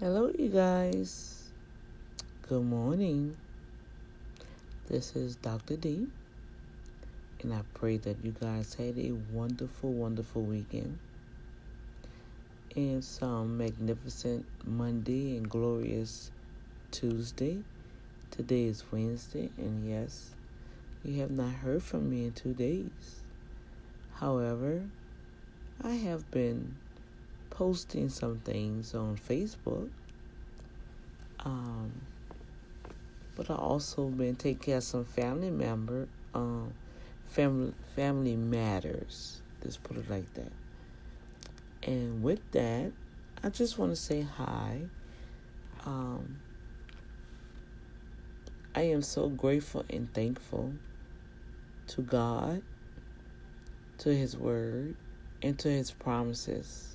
[0.00, 1.44] Hello, you guys.
[2.48, 3.36] Good morning.
[4.88, 5.76] This is Dr.
[5.76, 6.08] D,
[7.40, 10.98] and I pray that you guys had a wonderful, wonderful weekend
[12.74, 16.32] and some magnificent Monday and glorious
[16.90, 17.58] Tuesday.
[18.32, 20.30] Today is Wednesday, and yes,
[21.04, 23.22] you have not heard from me in two days.
[24.14, 24.82] However,
[25.80, 26.74] I have been
[27.54, 29.88] posting some things on Facebook.
[31.44, 31.92] Um,
[33.36, 36.72] but I also been taking care of some family member, um,
[37.24, 39.40] family family matters.
[39.62, 40.52] Let's put it like that.
[41.82, 42.92] And with that,
[43.42, 44.80] I just want to say hi.
[45.84, 46.40] Um,
[48.74, 50.72] I am so grateful and thankful
[51.88, 52.62] to God,
[53.98, 54.96] to His Word,
[55.42, 56.93] and to His promises.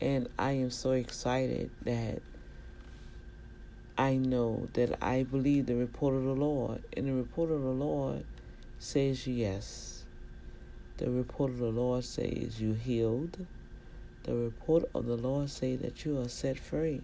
[0.00, 2.22] And I am so excited that
[3.96, 6.82] I know that I believe the report of the Lord.
[6.96, 8.24] And the report of the Lord
[8.78, 10.04] says yes.
[10.98, 13.46] The report of the Lord says you healed.
[14.22, 17.00] The report of the Lord says that you are set free.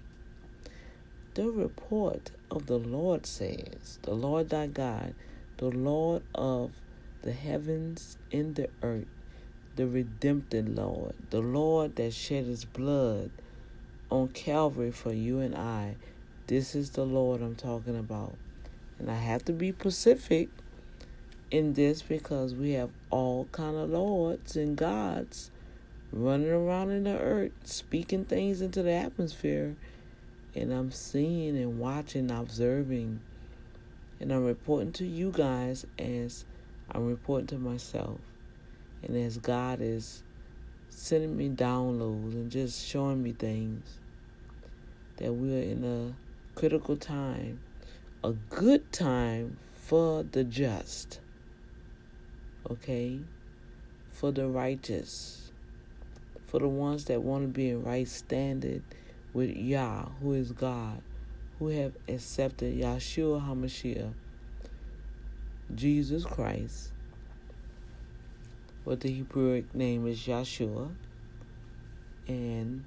[1.35, 5.15] The report of the Lord says, the Lord thy God,
[5.57, 6.71] the Lord of
[7.23, 9.09] the heavens and the earth,
[9.77, 13.31] the redemptive Lord, the Lord that shed his blood
[14.11, 15.97] on Calvary for you and I.
[16.47, 18.37] This is the Lord I'm talking about.
[18.99, 20.49] And I have to be specific
[21.51, 25.51] in this because we have all kind of lords and gods
[26.13, 29.75] running around in the earth speaking things into the atmosphere
[30.55, 33.21] and I'm seeing and watching, observing,
[34.21, 36.45] and I'm reporting to you guys as
[36.91, 38.21] I'm reporting to myself.
[39.07, 40.23] And as God is
[40.89, 43.99] sending me downloads and just showing me things,
[45.17, 47.61] that we are in a critical time,
[48.23, 51.21] a good time for the just,
[52.71, 53.21] okay?
[54.11, 55.53] For the righteous,
[56.47, 58.83] for the ones that want to be in right standard
[59.35, 61.03] with Yah, who is God,
[61.59, 64.15] who have accepted Yahshua HaMashiach,
[65.75, 66.93] Jesus Christ,
[68.85, 70.91] what the Hebrew name is Yahshua.
[72.29, 72.85] And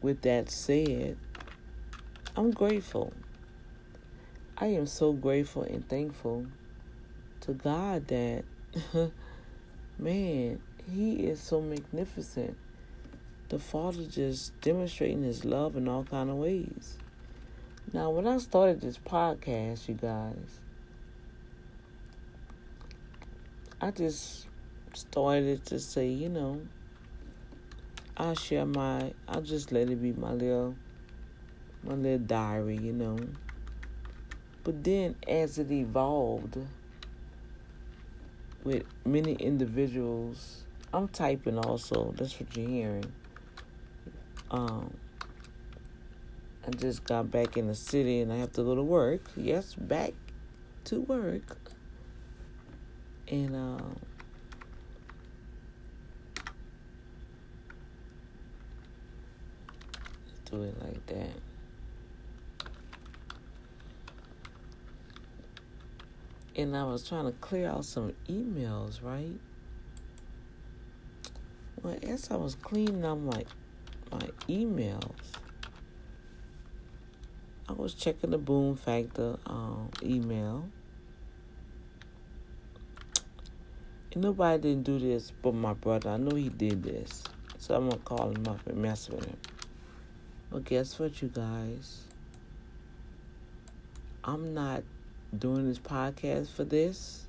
[0.00, 1.16] with that said,
[2.36, 3.12] I'm grateful.
[4.56, 6.46] I am so grateful and thankful
[7.42, 8.44] to God that,
[9.98, 10.60] man,
[10.90, 12.56] He is so magnificent.
[13.48, 16.96] The Father just demonstrating His love in all kind of ways.
[17.92, 20.60] Now, when I started this podcast, you guys,
[23.82, 24.46] I just
[24.94, 26.60] started to say, you know,
[28.16, 30.76] I'll share my, I'll just let it be my little,
[31.82, 33.18] my little diary, you know.
[34.62, 36.58] But then as it evolved
[38.62, 40.62] with many individuals,
[40.94, 43.12] I'm typing also, that's what you're hearing.
[44.52, 44.94] Um,
[46.64, 49.22] I just got back in the city and I have to go to work.
[49.36, 50.12] Yes, back
[50.84, 51.56] to work
[53.28, 53.96] and um,
[60.50, 61.30] do it like that.
[66.54, 69.38] And I was trying to clear out some emails, right?
[71.82, 73.44] Well, as I was cleaning out my
[74.10, 75.14] my emails,
[77.68, 80.68] I was checking the Boom Factor um, email
[84.01, 86.10] And nobody didn't do this but my brother.
[86.10, 87.24] I know he did this.
[87.58, 89.36] So I'm to call him up and mess with him.
[90.50, 92.02] But guess what, you guys?
[94.24, 94.82] I'm not
[95.36, 97.26] doing this podcast for this.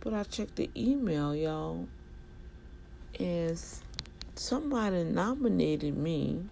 [0.00, 1.86] But I checked the email, y'all.
[3.18, 3.60] And
[4.34, 6.44] somebody nominated me.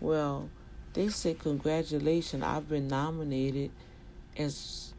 [0.00, 0.48] Well,
[0.92, 3.70] they said, Congratulations, I've been nominated
[4.36, 4.94] as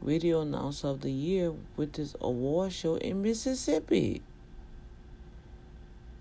[0.00, 4.22] radio announcer of the year with this award show in Mississippi.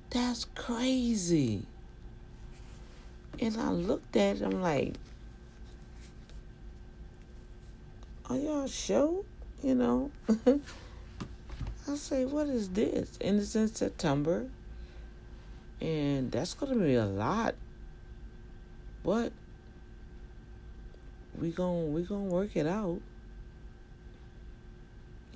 [0.09, 1.63] That's crazy.
[3.39, 4.95] And I looked at it, I'm like,
[8.29, 9.24] are y'all sure?
[9.63, 10.12] You know?
[11.89, 13.18] I say, what is this?
[13.21, 14.47] And it's in September.
[15.79, 17.56] And that's going to be a lot.
[19.03, 19.31] But
[21.39, 23.00] we going we going to work it out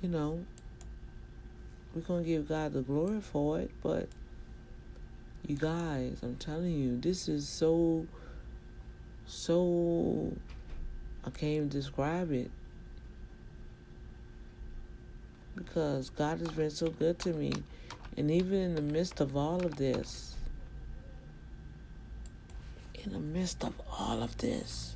[0.02, 0.44] you know,
[1.94, 4.08] we're going to give God the glory for it, but
[5.46, 8.06] You guys, I'm telling you, this is so,
[9.26, 10.32] so,
[11.24, 12.50] I can't even describe it.
[15.56, 17.52] Because God has been so good to me.
[18.16, 20.36] And even in the midst of all of this,
[22.94, 24.94] in the midst of all of this,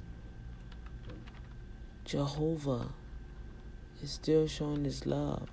[2.05, 2.91] Jehovah
[4.07, 5.49] is still showing his love.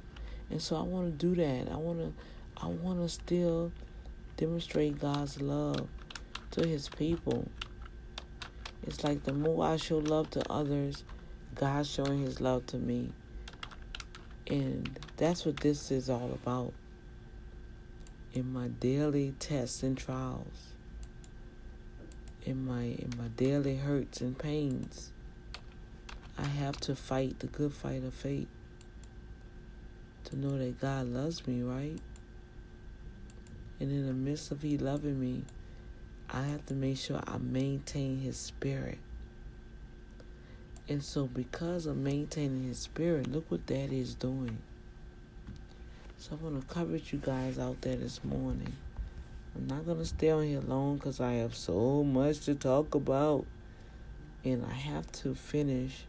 [0.52, 1.72] And so I want to do that.
[1.72, 2.14] I want to
[2.56, 3.72] I want to still
[4.38, 5.88] demonstrate God's love
[6.52, 7.48] to his people.
[8.84, 11.04] It's like the more I show love to others,
[11.56, 13.12] God's showing his love to me.
[14.46, 16.74] And that's what this is all about.
[18.34, 20.74] In my daily tests and trials,
[22.44, 25.13] in my in my daily hurts and pains,
[26.38, 28.48] I have to fight the good fight of faith.
[30.26, 32.00] To know that God loves me, right?
[33.80, 35.44] And in the midst of He loving me,
[36.30, 38.98] I have to make sure I maintain His Spirit.
[40.90, 44.58] And so, because of maintaining His Spirit, look what that is doing.
[46.18, 48.74] So, I want to cover you guys out there this morning.
[49.56, 52.96] I'm not going to stay on here long because I have so much to talk
[52.96, 53.46] about.
[54.44, 56.06] And I have to finish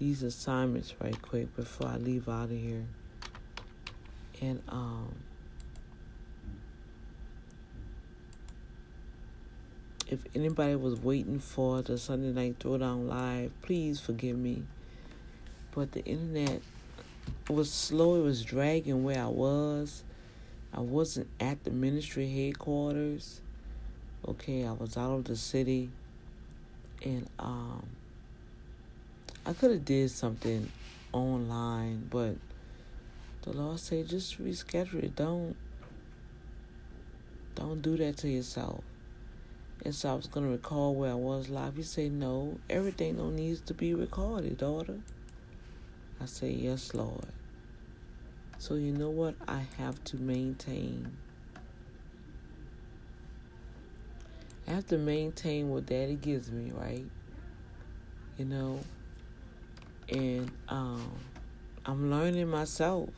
[0.00, 2.86] these assignments right quick before I leave out of here.
[4.40, 5.14] And um
[10.08, 14.64] if anybody was waiting for the Sunday night throwdown live, please forgive me.
[15.72, 16.62] But the internet
[17.48, 20.02] was slow, it was dragging where I was.
[20.72, 23.40] I wasn't at the ministry headquarters.
[24.26, 25.90] Okay, I was out of the city
[27.02, 27.86] and um
[29.46, 30.70] I could have did something
[31.12, 32.36] online, but
[33.42, 35.16] the Lord said just reschedule it.
[35.16, 35.56] Don't
[37.54, 38.84] don't do that to yourself.
[39.84, 41.76] And so I was gonna record where I was live.
[41.76, 44.98] He said, No, everything don't needs to be recorded, daughter.
[46.20, 47.26] I said, Yes, Lord.
[48.58, 49.36] So you know what?
[49.48, 51.16] I have to maintain.
[54.68, 57.06] I have to maintain what daddy gives me, right?
[58.36, 58.80] You know,
[60.10, 61.10] and um,
[61.86, 63.08] I'm learning myself.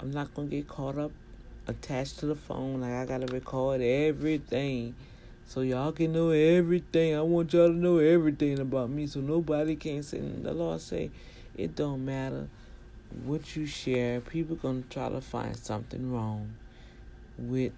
[0.00, 1.12] I'm not gonna get caught up
[1.66, 4.94] attached to the phone like I gotta record everything
[5.46, 7.14] so y'all can know everything.
[7.14, 11.10] I want y'all to know everything about me so nobody can say the Lord say
[11.56, 12.48] it don't matter
[13.24, 16.54] what you share, people gonna try to find something wrong
[17.38, 17.72] with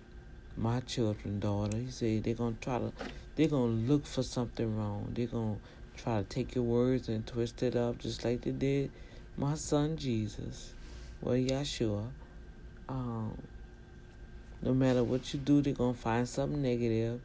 [0.56, 1.76] my children, daughter.
[1.76, 2.92] He said they're gonna try to
[3.36, 5.10] they're gonna look for something wrong.
[5.12, 5.56] They're gonna
[5.96, 8.90] try to take your words and twist it up just like they did
[9.36, 10.74] my son Jesus.
[11.20, 12.06] Well, Yeshua.
[12.88, 13.36] Um,
[14.62, 17.20] no matter what you do, they're going to find something negative.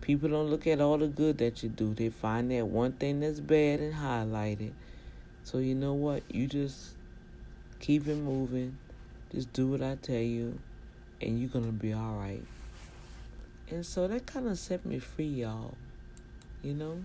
[0.00, 1.94] People don't look at all the good that you do.
[1.94, 4.72] They find that one thing that's bad and highlight it.
[5.44, 6.22] So you know what?
[6.30, 6.94] You just
[7.80, 8.78] keep it moving.
[9.32, 10.58] Just do what I tell you,
[11.20, 12.42] and you're going to be all right.
[13.70, 15.74] And so that kind of set me free, y'all.
[16.62, 17.04] You know?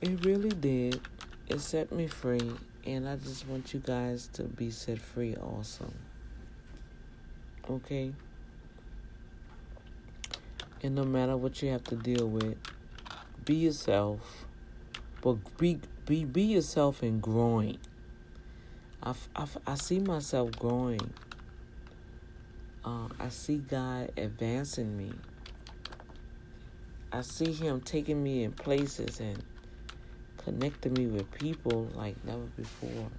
[0.00, 1.00] It really did.
[1.48, 2.52] It set me free,
[2.84, 5.90] and I just want you guys to be set free also.
[7.70, 8.12] Okay?
[10.82, 12.56] And no matter what you have to deal with,
[13.44, 14.46] be yourself,
[15.22, 17.78] but be be be yourself and growing.
[19.02, 21.12] I, I, I see myself growing.
[22.84, 25.12] Uh, I see God advancing me.
[27.12, 29.42] I see Him taking me in places and
[30.46, 33.10] connected me with people like never before.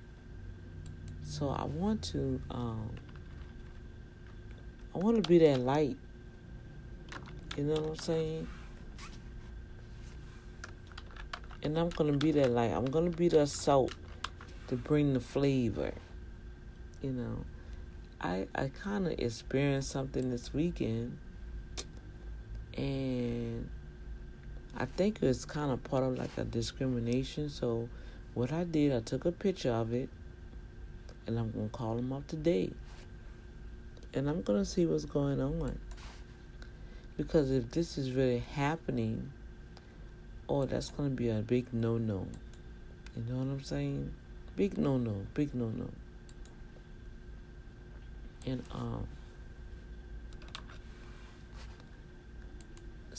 [1.25, 2.89] So I want to um
[4.95, 5.97] I want to be that light.
[7.57, 8.47] You know what I'm saying?
[11.63, 12.71] And I'm to be that light.
[12.71, 13.93] I'm to be the salt
[14.69, 15.93] to bring the flavor.
[17.01, 17.43] You know,
[18.21, 21.17] I I kind of experienced something this weekend
[22.77, 23.69] and
[24.75, 27.49] I think it's kind of part of like a discrimination.
[27.49, 27.89] So
[28.33, 30.09] what I did, I took a picture of it,
[31.25, 32.71] and I'm gonna call them up today,
[34.13, 35.79] and I'm gonna see what's going on.
[37.17, 39.31] Because if this is really happening,
[40.47, 42.27] oh, that's gonna be a big no-no.
[43.15, 44.13] You know what I'm saying?
[44.55, 45.89] Big no-no, big no-no.
[48.45, 49.07] And um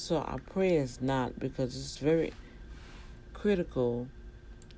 [0.01, 2.33] So I pray it's not because it's very
[3.35, 4.07] critical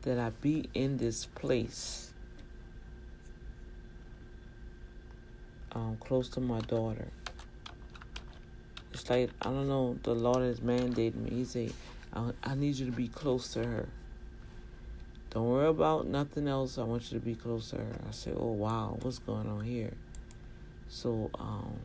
[0.01, 2.15] that I be in this place
[5.73, 7.09] um, close to my daughter.
[8.95, 9.99] It's like I don't know.
[10.03, 11.31] The Lord has mandated me.
[11.37, 11.75] He said,
[12.15, 13.89] I, "I need you to be close to her.
[15.29, 16.79] Don't worry about nothing else.
[16.79, 19.65] I want you to be close to her." I said, "Oh wow, what's going on
[19.65, 19.93] here?"
[20.89, 21.79] So, um,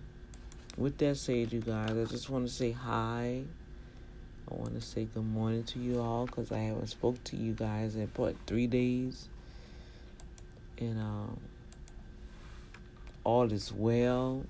[0.78, 3.44] with that said, you guys, I just want to say hi.
[4.50, 7.54] I want to say good morning to you all because I haven't spoke to you
[7.54, 9.28] guys in what three days,
[10.78, 11.40] and um,
[13.24, 14.46] all is well.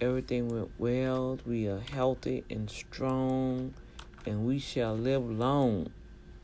[0.00, 1.38] Everything went well.
[1.46, 3.74] We are healthy and strong,
[4.26, 5.92] and we shall live long.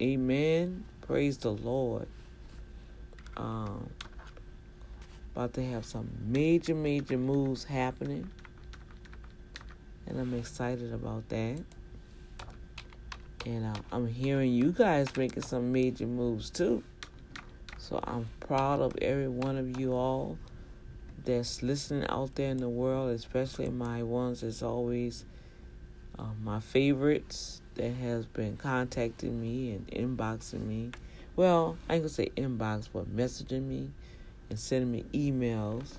[0.00, 0.84] Amen.
[1.00, 2.06] Praise the Lord.
[3.36, 3.90] Um,
[5.38, 8.28] about to have some major, major moves happening,
[10.08, 11.62] and I'm excited about that.
[13.46, 16.82] And uh, I'm hearing you guys making some major moves too.
[17.78, 20.36] So I'm proud of every one of you all
[21.24, 25.24] that's listening out there in the world, especially my ones that's always
[26.18, 30.90] uh, my favorites that has been contacting me and inboxing me.
[31.36, 33.92] Well, I ain't gonna say inbox, but messaging me
[34.50, 35.98] and sending me emails.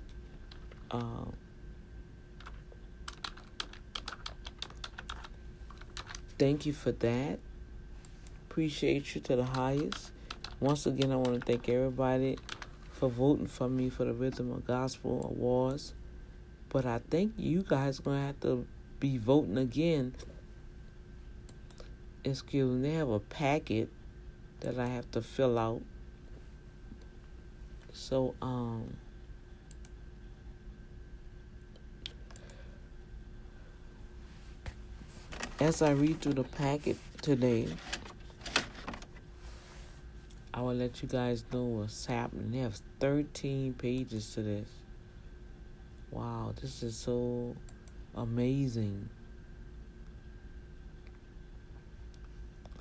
[0.92, 1.34] Um,
[6.38, 7.40] thank you for that.
[8.50, 10.12] Appreciate you to the highest.
[10.60, 12.38] Once again, I want to thank everybody
[12.92, 15.94] for voting for me for the Rhythm of Gospel Awards.
[16.68, 18.68] But I think you guys going to have to
[19.00, 20.16] be voting again.
[22.24, 23.90] Excuse me, they have a packet
[24.60, 25.82] that I have to fill out.
[28.00, 28.96] So, um,
[35.60, 37.68] as I read through the packet today,
[40.54, 42.52] I will let you guys know what's happening.
[42.52, 44.70] They have 13 pages to this.
[46.10, 47.54] Wow, this is so
[48.16, 49.10] amazing.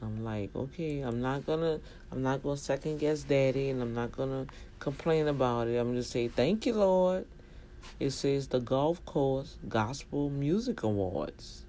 [0.02, 1.80] I'm like, okay, I'm not gonna
[2.12, 4.46] I'm not gonna second guess daddy and I'm not gonna
[4.78, 5.76] complain about it.
[5.76, 7.26] I'm just say thank you, Lord.
[8.00, 11.64] It says the Gulf Coast Gospel Music Awards.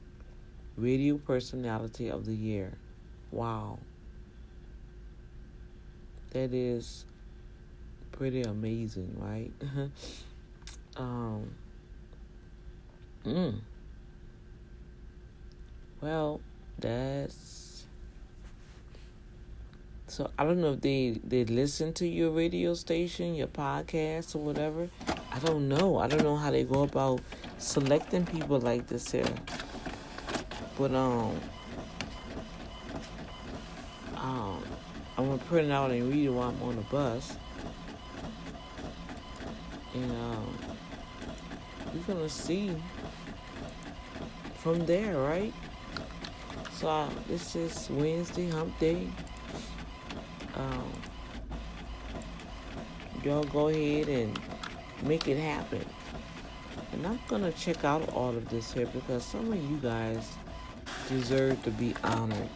[0.78, 2.78] Radio Personality of the Year.
[3.32, 3.80] Wow
[6.32, 7.06] that is
[8.12, 9.52] pretty amazing, right?
[10.98, 11.52] um,
[13.26, 13.56] mm.
[16.02, 16.40] Well,
[16.78, 17.59] that's
[20.10, 20.30] so.
[20.38, 24.90] I don't know if they they listen to your radio station, your podcast, or whatever.
[25.32, 25.98] I don't know.
[25.98, 27.22] I don't know how they go about
[27.58, 29.26] selecting people like this here.
[30.78, 31.40] But um,
[34.16, 34.64] um,
[35.18, 37.38] I'm gonna print it out and read it while I'm on the bus.
[39.94, 40.58] And um,
[41.94, 42.76] we're gonna see
[44.58, 45.54] from there, right?
[46.74, 49.10] So this is Wednesday, Hump Day.
[50.60, 50.92] Um,
[53.24, 54.38] y'all go ahead and
[55.04, 55.86] make it happen.
[56.92, 60.36] And I'm gonna check out all of this here because some of you guys
[61.08, 62.50] deserve to be honored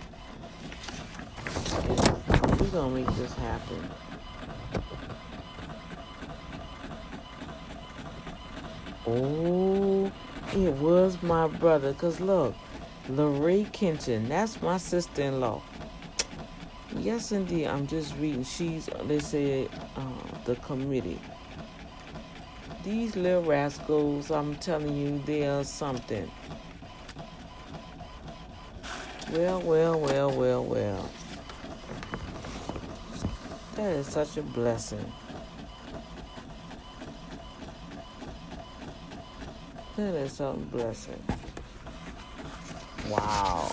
[2.60, 3.90] We gonna make this happen.
[9.08, 10.12] Oh,
[10.54, 11.94] it was my brother.
[11.94, 12.54] Cause look,
[13.08, 15.62] Lorraine Kenton, that's my sister-in-law.
[17.04, 17.68] Yes, indeed.
[17.68, 18.46] I'm just reading.
[18.46, 19.68] She's, they said,
[19.98, 20.02] uh,
[20.46, 21.20] the committee.
[22.86, 26.32] These little rascals, I'm telling you, they are something.
[29.34, 31.10] Well, well, well, well, well.
[33.76, 35.12] That is such a blessing.
[39.98, 41.22] That is a blessing.
[43.10, 43.70] Wow.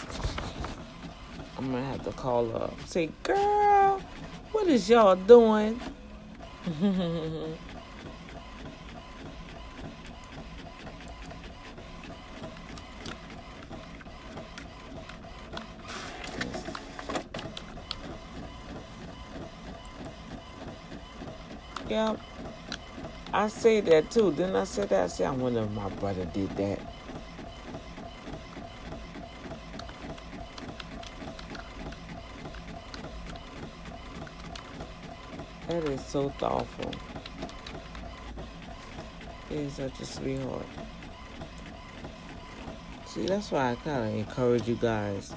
[1.61, 2.73] I'm gonna have to call up.
[2.87, 4.01] Say, girl,
[4.51, 5.79] what is y'all doing?
[21.89, 22.15] Yeah,
[23.33, 24.31] I say that too.
[24.31, 25.05] Didn't I say that?
[25.05, 26.79] I say I wonder if my brother did that.
[35.81, 36.93] That is so thoughtful.
[39.49, 40.67] He is such a sweetheart.
[43.07, 45.33] See, that's why I kind of encourage you guys.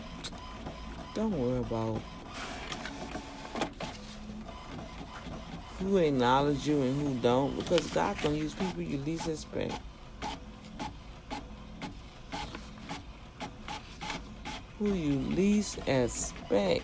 [1.16, 2.02] Don't worry about
[5.80, 9.80] who acknowledge you and who don't because God gonna use people you least expect.
[14.80, 16.84] Who you least expect.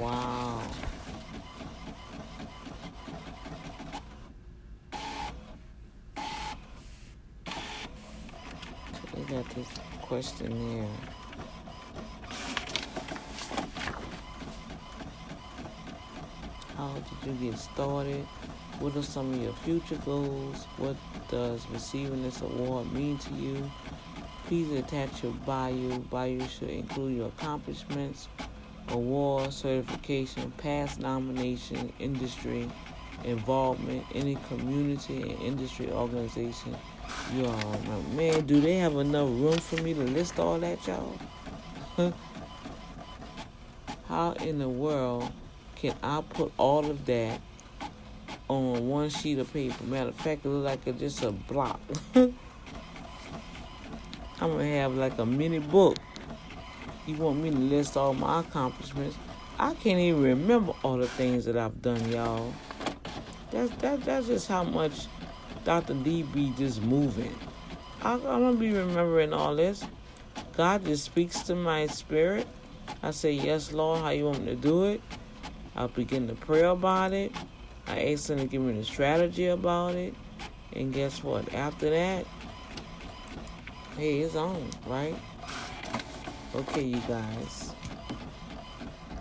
[0.00, 0.62] Wow.
[9.14, 9.68] They got this
[10.00, 10.88] questionnaire.
[17.00, 18.26] How did you get started?
[18.78, 20.66] What are some of your future goals?
[20.76, 20.96] What
[21.28, 23.70] does receiving this award mean to you?
[24.46, 25.98] Please attach your bio.
[26.10, 28.28] Bio should include your accomplishments,
[28.88, 32.68] award, certification, past nomination, industry
[33.24, 36.76] involvement, any community and industry organization
[37.34, 38.08] you all remember.
[38.14, 41.18] Man, do they have enough room for me to list all that, y'all?
[44.08, 45.30] How in the world
[45.80, 47.40] can I put all of that
[48.48, 49.82] on one sheet of paper?
[49.84, 51.80] Matter of fact, it looks like it's just a block.
[52.14, 52.34] I'm
[54.38, 55.96] gonna have like a mini book.
[57.06, 59.16] You want me to list all my accomplishments?
[59.58, 62.52] I can't even remember all the things that I've done, y'all.
[63.50, 65.06] That's that, that's just how much
[65.64, 65.94] Dr.
[65.94, 67.34] D be just moving.
[68.02, 69.82] I, I'm gonna be remembering all this.
[70.58, 72.46] God just speaks to my spirit.
[73.02, 75.00] I say, Yes, Lord, how you want me to do it?
[75.76, 77.32] I begin to pray about it.
[77.86, 80.14] I ask him to give me the strategy about it.
[80.72, 81.52] And guess what?
[81.54, 82.26] After that,
[83.96, 85.16] hey, it's on, right?
[86.54, 87.74] Okay, you guys.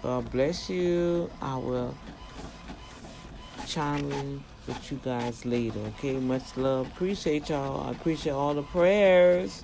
[0.01, 1.29] God bless you.
[1.41, 1.95] I will
[3.67, 6.13] chime in with you guys later, okay?
[6.13, 6.87] Much love.
[6.87, 7.87] Appreciate y'all.
[7.87, 9.63] I appreciate all the prayers.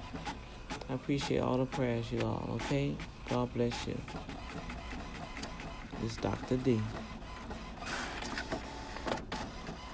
[0.89, 2.95] I appreciate all the prayers, you all, okay?
[3.29, 3.97] God bless you.
[6.05, 6.57] It's Dr.
[6.57, 6.79] D.